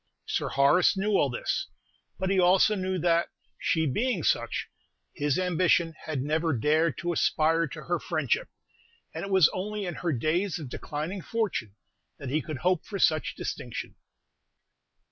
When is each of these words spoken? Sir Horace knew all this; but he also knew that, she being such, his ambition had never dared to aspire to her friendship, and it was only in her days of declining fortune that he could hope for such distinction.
Sir 0.25 0.49
Horace 0.49 0.97
knew 0.97 1.11
all 1.11 1.29
this; 1.29 1.67
but 2.17 2.31
he 2.31 2.39
also 2.39 2.73
knew 2.73 2.97
that, 2.97 3.29
she 3.59 3.85
being 3.85 4.23
such, 4.23 4.67
his 5.13 5.37
ambition 5.37 5.93
had 6.07 6.23
never 6.23 6.53
dared 6.57 6.97
to 6.97 7.13
aspire 7.13 7.67
to 7.67 7.83
her 7.83 7.99
friendship, 7.99 8.49
and 9.13 9.23
it 9.23 9.29
was 9.29 9.47
only 9.53 9.85
in 9.85 9.93
her 9.93 10.11
days 10.11 10.57
of 10.57 10.69
declining 10.69 11.21
fortune 11.21 11.75
that 12.17 12.29
he 12.31 12.41
could 12.41 12.57
hope 12.57 12.83
for 12.83 12.97
such 12.97 13.35
distinction. 13.35 13.93